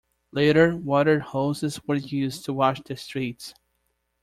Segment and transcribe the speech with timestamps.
[0.31, 3.53] Later, water hoses were used to wash the streets.